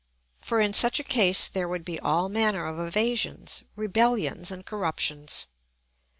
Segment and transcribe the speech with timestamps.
[0.41, 5.45] For in such a case there would be all manner of evasions, rebellions, and corruptions.